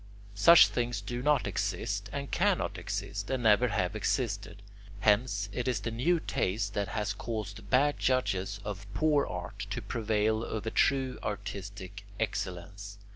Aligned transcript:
Such 0.33 0.69
things 0.69 0.99
do 0.99 1.21
not 1.21 1.45
exist 1.45 2.09
and 2.11 2.31
cannot 2.31 2.79
exist 2.79 3.29
and 3.29 3.43
never 3.43 3.67
have 3.67 3.95
existed. 3.95 4.63
Hence, 5.01 5.47
it 5.51 5.67
is 5.67 5.81
the 5.81 5.91
new 5.91 6.19
taste 6.19 6.73
that 6.73 6.87
has 6.87 7.13
caused 7.13 7.69
bad 7.69 7.99
judges 7.99 8.59
of 8.65 8.91
poor 8.95 9.27
art 9.27 9.67
to 9.69 9.79
prevail 9.79 10.43
over 10.43 10.71
true 10.71 11.19
artistic 11.21 12.03
excellence. 12.19 12.97